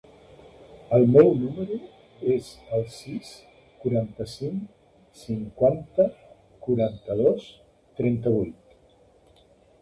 El 0.95 1.03
meu 1.15 1.27
número 1.41 1.75
es 2.35 2.47
el 2.77 2.85
sis, 2.95 3.29
quaranta-cinc, 3.83 4.63
cinquanta, 5.21 6.07
quaranta-dos, 6.65 7.47
trenta-vuit. 8.01 9.47